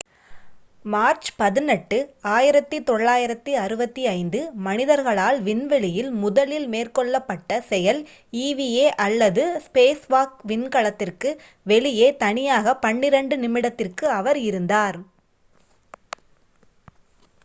[0.85, 1.97] "March 18
[2.27, 8.07] 1965 மனிதர்களால் விண்வெளியில் முதலில் மேற்கொள்ளப்பட்ட செயல்
[8.41, 11.39] eva அல்லது "ஸ்பேஸ்வாக்" விண்கலத்திற்கு
[11.65, 14.99] வெளியே தனியாக பன்னிரண்டு நிமிடத்திற்கு அவர் இருந்தார்.